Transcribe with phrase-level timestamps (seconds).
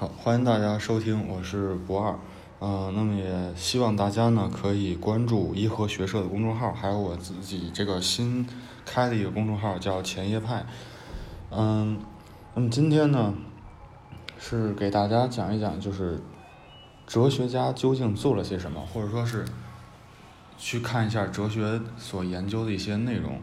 [0.00, 2.16] 好，欢迎大家收听，我是博二，
[2.60, 8.46] 呃，那么也希望大家呢可以关注颐和学社的公众号，还有我自己这个新
[8.86, 10.64] 开的一个公众号叫前夜派，
[11.50, 11.98] 嗯，
[12.54, 13.34] 那么今天呢
[14.38, 16.20] 是给大家讲一讲，就是
[17.04, 19.44] 哲学家究竟做了些什么，或者说是
[20.56, 23.40] 去看一下哲学所研究的一些内容，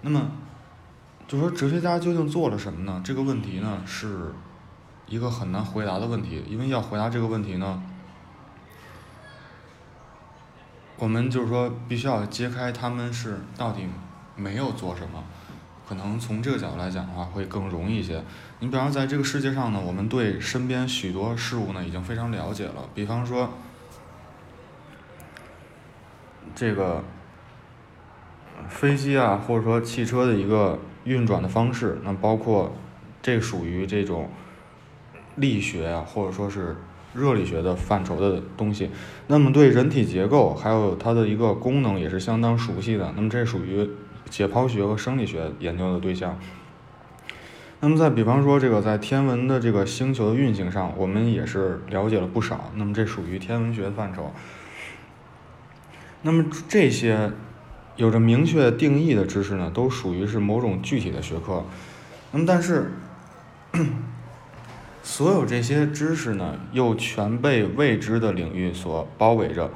[0.00, 0.30] 那么
[1.28, 3.02] 就说哲学家究竟做了什么呢？
[3.04, 4.32] 这个问题呢是。
[5.06, 7.82] 一个很难回答的问题，因为要回答这个问题呢，
[10.96, 13.86] 我们就是说必须要揭开他们是到底
[14.34, 15.22] 没有做什么，
[15.86, 18.24] 可能从这个角度来讲的话会更容易一些。
[18.60, 23.50] 你比方说在这个世界上呢，我们对身边许多事物呢已经非常了解了，比方说
[26.54, 27.04] 这个
[28.68, 32.74] 飞机啊，或者说汽车的一个运转的方式，那包括
[33.20, 34.30] 这属于这种。
[35.36, 36.76] 力学啊，或者说是
[37.14, 38.90] 热力学的范畴的东西，
[39.28, 43.12] 那么对人体结构还有它的一个功能也是相当熟悉的。
[43.16, 43.88] 那么这属于
[44.28, 46.38] 解剖学和生理学研究的对象。
[47.80, 52.70] 那么再比方说这个在天文的这个星球的运行上，我们也是了解了不少。
[52.76, 54.32] 那么这属于天文学范畴。
[56.22, 57.30] 那么这些
[57.96, 61.64] 有着明确定义的知识呢，都属于是某种具体的学科。
[62.32, 62.92] 那么但是。
[65.04, 69.70] 所有这些知识呢，又全被未知的领域所包围着。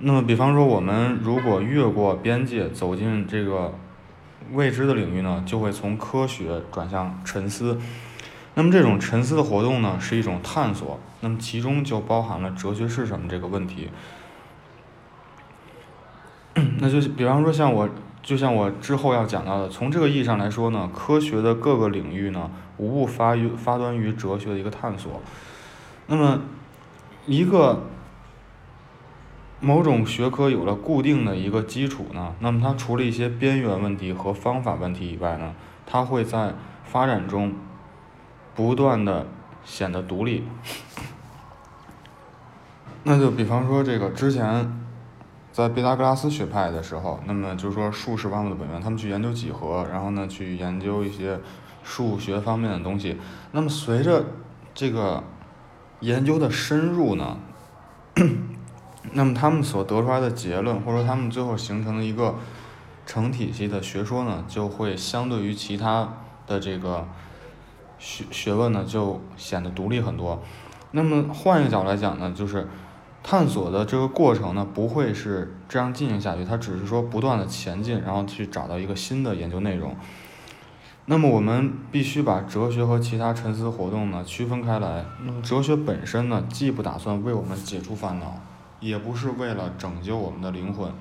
[0.00, 3.74] 那么，比方说，我们如果越过边界走进这个
[4.52, 7.80] 未知的领域呢，就会从科学转向沉思。
[8.54, 11.00] 那么，这种沉思的活动呢，是一种探索。
[11.20, 13.88] 那么，其中就包含了哲学是什么这个问题。
[16.78, 17.88] 那就比方说，像我。
[18.22, 25.22] 就像我之后要讲到的，从这个意义上来说呢，科学的各个领域呢，无不发于发端于哲学的一个探索。
[26.06, 26.42] 那么，
[27.26, 27.84] 一个
[29.58, 35.54] 某种学科有了固定的一个基础呢，那么它除了一些边缘问题和方法问题以外呢，
[35.86, 36.54] 它会在
[36.84, 37.54] 发展中
[38.54, 39.26] 不断的
[39.64, 40.44] 显得独立。
[43.04, 44.79] 那就比方说这个之前。
[45.52, 51.40] 在毕达哥拉斯学派的时候，那么就是说数是万物的本源，他们去研究几何，然后呢去研究一些
[51.82, 53.18] 数学方面的东西。
[53.50, 54.24] 那么随着
[54.72, 55.24] 这个
[55.98, 57.36] 研究的深入呢，
[59.12, 62.36] 那么他们所得出来的结论，或者说他们最后形成的一个
[63.04, 66.08] 成体系的学说呢，就会相对于其他
[66.46, 67.08] 的这个
[67.98, 70.40] 学学问呢，就显得独立很多。
[70.92, 72.68] 那么换一个角度来讲呢，就是。
[73.22, 79.94] 探索的这个过程呢，不会是这样进行下去，它只是说不断的前进，然后去找到一个新的研究内容。
[81.06, 85.04] 那么我们必须把哲学和其他沉思活动呢区分开来。
[85.24, 88.40] 那么哲学本身呢，既不打算为我们解除烦恼，
[88.78, 90.92] 也不是为了拯救我们的灵魂。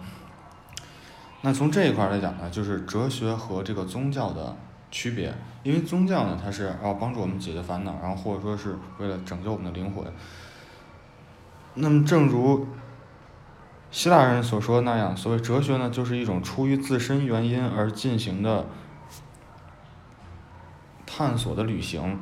[1.42, 4.56] 那从这一块来讲呢，就是哲学和这个宗教的
[4.92, 5.34] 区别。
[5.62, 10.04] 因为宗教呢，它是要帮助我们解决烦恼，然后或者说是为了拯救我们的灵魂。
[11.82, 12.68] 那么，正如
[13.90, 18.68] 希腊人所说的那样，所谓哲学呢，就是一种出于自身原因而进行的
[21.06, 22.20] 探索的旅行。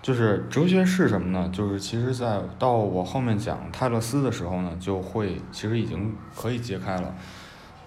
[0.00, 1.50] 就是哲学是什么呢？
[1.52, 7.14] 就是其实，在到我后面讲泰勒斯的时候呢，就会其实已经可以揭开了。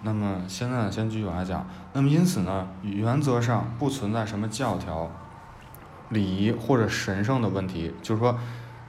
[0.04, 1.68] 那么现在，先继续往下讲。
[1.94, 5.10] 那么因此呢，原则上不存在什么教条、
[6.10, 8.38] 礼仪或者神圣的问题，就是说。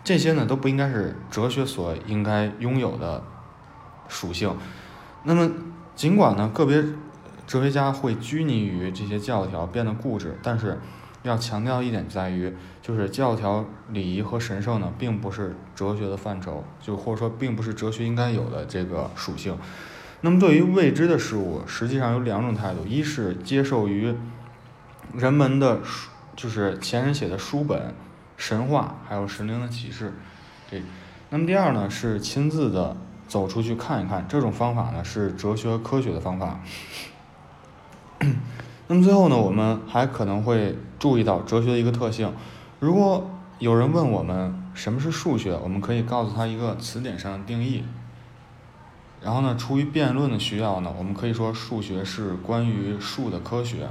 [0.07, 3.25] 这些呢都不应该是哲学所应该拥有的
[4.07, 4.57] 属性。
[5.25, 5.51] 那么，
[5.97, 6.81] 尽管呢个别
[7.45, 10.79] 哲学家会拘泥于这些教条，变得固执，但是
[11.25, 19.59] 要强调一点在于，就是教条、礼仪和神圣呢，并不是哲学的范畴，就或者说并不是哲学应该有的这个属性。
[20.21, 24.15] 那么，对于未知的事物，实际上有两种态度：一是接受于
[25.13, 27.93] 人们的书，就是前人写的书本。
[28.37, 30.13] 神话还有神灵的启示，
[30.71, 30.83] 对，
[31.31, 32.97] 那么第二呢是亲自的
[33.27, 36.61] 走出去看一看，这种方法呢是哲学科学的方法。
[38.89, 42.33] 那么最后呢，我们还可能会注意到哲学的一个特性。
[42.79, 43.29] 如果
[43.59, 47.83] 有人问我们什么是数学，我们可以告诉他一个词典上的定义。
[49.23, 53.89] 然后呢，出于辩论的需要呢，我们可以说数学是关于数的科学。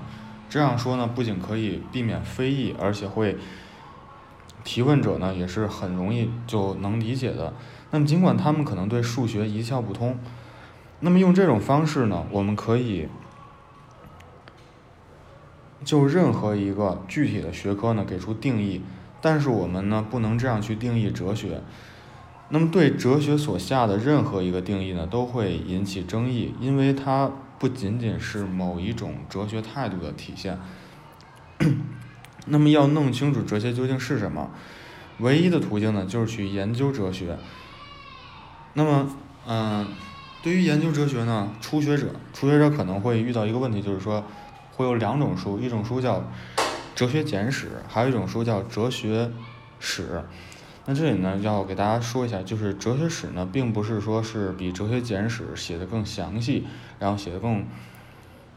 [0.47, 3.37] 这样说呢，不仅可以避免非议，而且会。
[4.65, 7.53] 提问者呢也是很容易就能理解的。
[7.91, 10.17] 那么尽管他们可能对数学一窍不通，
[10.99, 13.07] 那么用这种方式呢，我们可以
[15.85, 18.81] 就任何一个具体的学科呢给出定义。
[19.21, 21.61] 但是我们呢不能这样去定义哲学。
[22.49, 30.59] 那么对哲学所下的任何一个定义呢，都会引起争议，因为它不仅仅是某一种哲学态度的体现。
[32.45, 34.49] 那么要弄清楚哲学究竟是什么，
[35.19, 37.37] 唯一的途径呢，就是去研究哲学。
[38.73, 39.09] 那么，
[39.47, 39.87] 嗯，
[40.43, 44.23] 对于研究哲学呢，初学者，初学者可能会遇到一个问题，就是说，
[44.73, 46.17] 会有两种书，一种书叫
[46.93, 49.31] 《哲学简史》，还有一种书叫《哲学
[49.79, 50.03] 史》。
[50.85, 56.67] 那这里呢，要给大家说一下，就是《哲学史》呢，并不是说是比《哲学简史》写的更详细，
[56.99, 57.65] 然后写的更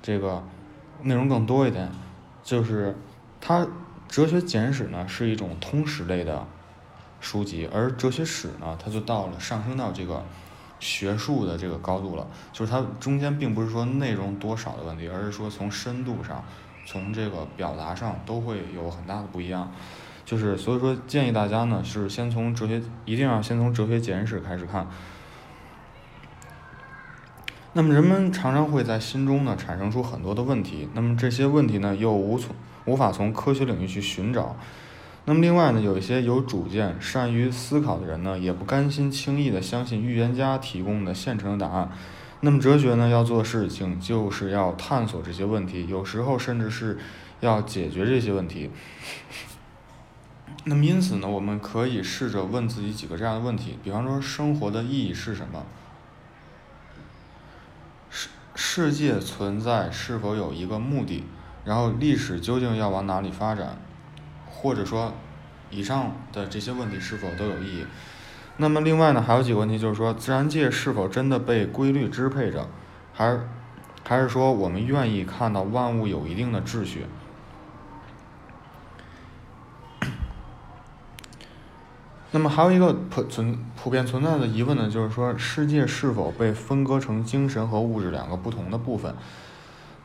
[0.03, 0.45] 这个
[1.03, 1.91] 内容更多一点，
[2.43, 2.95] 就是
[3.49, 3.61] 它
[4.11, 6.47] 《哲学简史》呢是一种通识类的。
[7.19, 10.23] 书籍，而哲学史呢，它就到了上升到这个
[10.79, 16.45] 学术的这个高度了，就是它中间并不是说内容多少的问题，而是说从深度上，
[16.85, 19.73] 从这个表达上都会有很大的不一样。
[20.27, 24.87] 就是所以说建议大家呢是先从哲学，一定要先从哲学简史开始看。
[27.73, 32.55] 那么人们常常会在心中呢产生出很多的问题，那么这些问题呢又无从
[32.89, 34.57] 无法从科学领域去寻找。
[35.27, 41.91] 那么另外呢，有一些有主见、善于思考的人呢，也不甘心轻易的相信预言家提供的现成的答案。
[42.41, 46.99] 那么哲学呢，要做事情就是要探索这些问题，有时候甚至是
[47.41, 48.71] 要解决这些问题。
[50.65, 55.67] 那么因此呢，我们可以试着问自己几个这样的问题，比方说，生活的意义是什么？
[58.09, 61.25] 世世界存在是否有一个目的？
[61.69, 63.77] 然后历史究竟要往哪里发展？
[64.51, 65.13] 或者说，
[65.71, 67.85] 以上的这些问题是否都有意义？
[68.57, 72.67] 那么另外呢，还有几个问题，就是说，自然界是否真的被规律支配着，
[73.13, 73.47] 还是
[74.03, 77.05] 还是说我们愿意看到万物有一定的秩序？
[82.33, 89.15] 那么还有一个普存普遍存在的疑问呢，就是说，世界是否被分割成精神和物质两个不同的部分？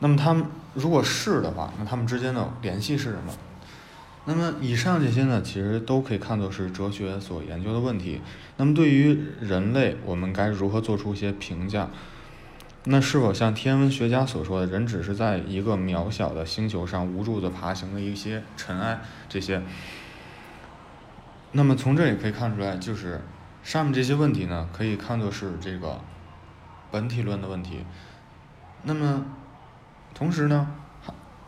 [0.04, 3.32] 那么它们如果是的话，那它们之间的联系是什么？
[4.26, 8.20] 那么以上这些呢，其实都可以看作是哲学所研究的问题。
[8.58, 11.88] 那么对于人类，我们该如何做出一些评价？
[12.84, 19.00] 那是否像天文学家所说的，人只是在一个渺小的星球上无助的爬行的一些尘埃？
[19.26, 19.62] 这些？
[21.52, 23.22] 那么从这里可以看出来，就是
[23.62, 25.98] 上面这些问题呢，可以看作是这个
[26.90, 27.86] 本体论的问题。
[28.82, 29.24] 那么
[30.14, 30.68] 同时呢？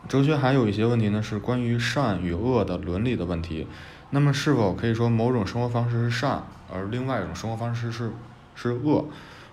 [0.07, 3.67] 哲学还有一些问题呢，是关于善与恶的伦理的问题。
[4.11, 8.11] 那么，是否可以说某种生活方式是善，而另外一种生活方式是
[8.55, 9.05] 是恶？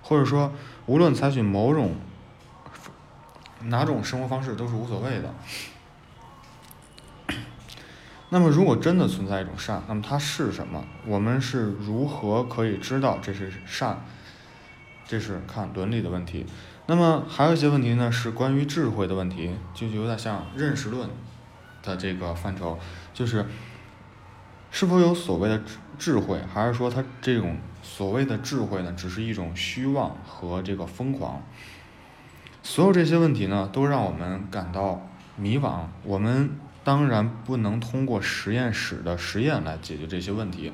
[0.02, 0.52] 或者说，
[0.86, 1.96] 无论采取某种
[3.62, 5.34] 哪种生活方式都是无所谓的。
[8.30, 10.84] 那么，如果真的存在一种善，那么它是什么？
[11.06, 14.04] 我们是如何可以知道这是善？
[15.06, 16.46] 这是看伦理的问题。
[16.86, 21.08] 那么还有一些问题呢，是关于智慧的问题，就有点像认识论
[21.82, 22.78] 的这个范畴，
[23.12, 23.46] 就是
[24.70, 31.42] 是否有所谓的智智慧，还是说它这种所谓的智慧呢，只是一种虚妄和这个疯狂？
[32.62, 35.82] 所有这些问题呢，都让我们感到迷惘。
[36.02, 40.72] 我们当然不能通过实验室的实验来解决这些问题。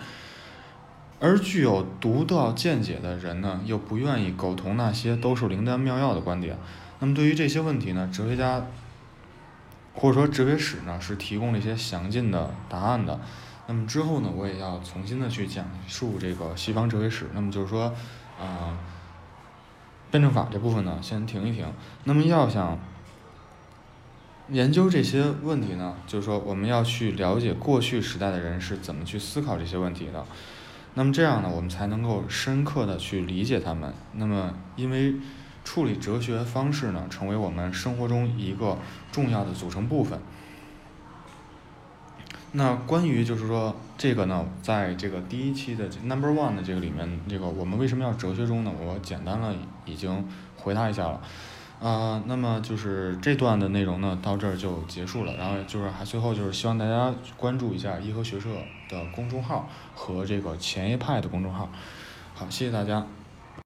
[1.21, 6.57] 而具有独到见解的人呢，又不愿意苟同那些都是灵丹妙药的观点。
[6.99, 8.67] 那么对于这些问题呢，哲学家
[9.95, 13.21] 或者说哲学史呢，是提供了一些详尽的答案的。
[13.67, 17.27] 那么之后呢，我也要重新的去讲述这个西方哲学史。
[17.35, 17.95] 那么就是说，
[18.41, 18.79] 啊，
[20.11, 21.67] 辩证法这部分呢，先停一停。
[22.05, 22.79] 那么要想
[24.49, 30.25] 研究这些问题呢，就是说我们要去了解过去时代的人是怎么去思考这些问题的。
[30.95, 33.93] 那么这样呢，我们才能够深刻的去理解他们。
[34.15, 35.15] 那么，因为
[35.65, 38.77] 处理哲学方式呢，成为我们生活中一个
[39.13, 40.19] 重要的组成部分。
[42.53, 48.73] 那关于就是说这个呢，在这个第一期的 Number One 的这个里面，这个我们为什么要哲学中呢？
[48.81, 49.55] 我简单的
[49.85, 51.21] 已经回答一下了。
[51.81, 55.35] 啊，那么就是这段的内容呢，到这儿就结束了。
[55.37, 58.49] 然后就是还最后就是希望大家关注一下颐和学社
[58.91, 61.71] 的公众号和这个前一派的公众号。
[62.35, 63.07] 好，谢谢大家。